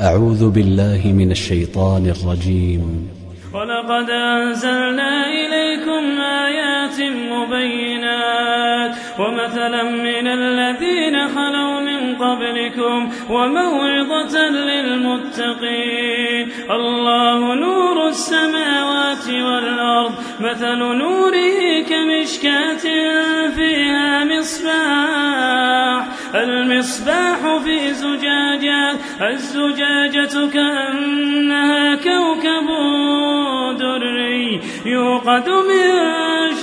[0.00, 3.08] أعوذ بالله من الشيطان الرجيم.
[3.54, 16.48] ولقد أنزلنا إليكم آيات مبينات ومثلا من الذين خلوا من قبلكم وموعظة للمتقين.
[16.70, 22.84] الله نور السماوات والأرض مثل نوره كمشكاة
[23.56, 26.04] فيها مصباح.
[26.34, 27.33] المصباح
[29.20, 32.68] الزجاجة كأنها كوكب
[33.78, 36.14] دري يوقد من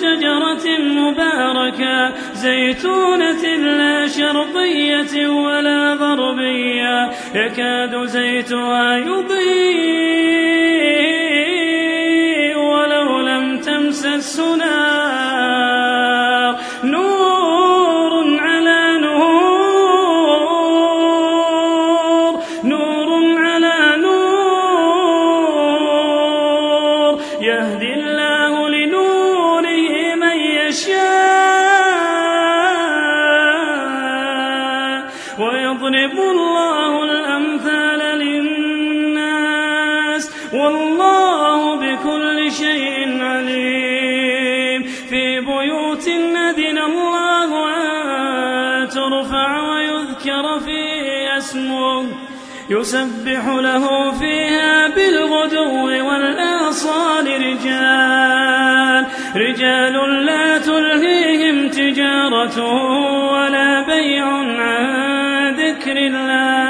[0.02, 9.32] شجرة مباركة زيتونة لا شرقية ولا غربية يكاد زيتها يضيء
[12.58, 14.40] ولو لم تمسس
[40.54, 44.84] والله بكل شيء عليم.
[44.84, 52.06] في بيوت أذن الله أن ترفع ويذكر فيه اسمه.
[52.70, 59.06] يسبح له فيها بالغدو والآصال رجال.
[59.36, 62.58] رجال لا تلهيهم تجارة
[63.32, 66.61] ولا بيع عن ذكر الله.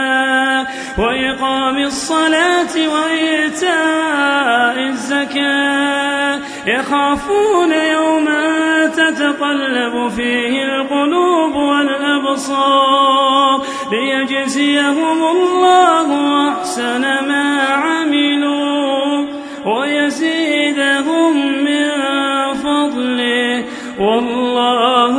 [0.97, 6.39] وإقام الصلاة وإيتاء الزكاة.
[6.67, 13.02] يخافون يوما تتقلب فيه القلوب والأبصار
[13.92, 16.08] ليجزيهم الله
[16.50, 19.28] أحسن ما عملوا
[19.66, 21.33] ويزيدهم
[21.64, 21.92] من
[22.53, 23.66] فضله.
[24.00, 25.16] والله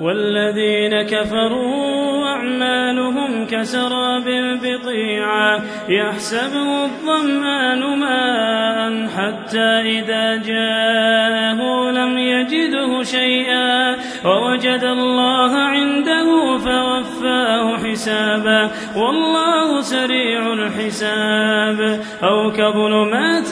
[0.00, 4.24] والذين كفروا أعمالهم كسراب
[4.62, 18.70] بقيعة يحسبه الظمآن ماء حتى إذا جاءه لم يجده شيئا ووجد الله عنده فوفاه حسابا
[18.96, 23.48] والله سريع الحساب أو كظلمات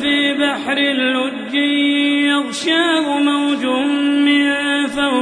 [0.00, 1.54] في بحر اللج
[2.24, 4.34] يغشاه موج من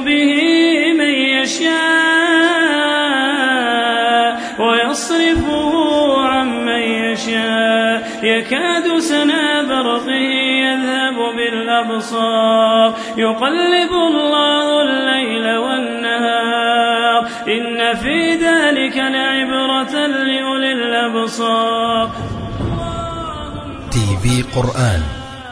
[0.00, 0.42] به
[0.98, 1.82] من يشاء
[4.58, 5.72] ويصرفه
[6.26, 8.20] عن من يشاء.
[8.22, 10.10] يكاد سنا برقه
[10.64, 12.94] يذهب بالأبصار.
[13.16, 17.26] يقلب الله الليل والنهار.
[17.48, 22.10] إن في ذلك لعبرة لأولي الأبصار.
[23.90, 25.02] تي في قرآن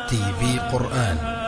[0.09, 1.40] تي في قرآن